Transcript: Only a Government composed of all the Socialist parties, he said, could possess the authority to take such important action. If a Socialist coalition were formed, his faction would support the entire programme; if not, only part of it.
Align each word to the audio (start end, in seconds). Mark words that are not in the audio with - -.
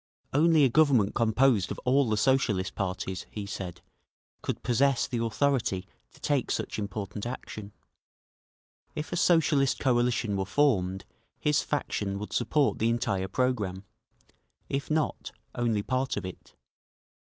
Only 0.33 0.63
a 0.63 0.69
Government 0.69 1.13
composed 1.13 1.69
of 1.69 1.77
all 1.85 2.09
the 2.09 2.17
Socialist 2.17 2.73
parties, 2.73 3.27
he 3.29 3.45
said, 3.45 3.81
could 4.41 4.63
possess 4.63 5.05
the 5.07 5.23
authority 5.23 5.85
to 6.13 6.19
take 6.19 6.49
such 6.49 6.79
important 6.79 7.23
action. 7.27 7.71
If 8.95 9.13
a 9.13 9.15
Socialist 9.15 9.77
coalition 9.79 10.35
were 10.37 10.45
formed, 10.47 11.05
his 11.39 11.61
faction 11.61 12.17
would 12.17 12.33
support 12.33 12.79
the 12.79 12.89
entire 12.89 13.27
programme; 13.27 13.83
if 14.69 14.89
not, 14.89 15.31
only 15.53 15.83
part 15.83 16.17
of 16.17 16.25
it. 16.25 16.55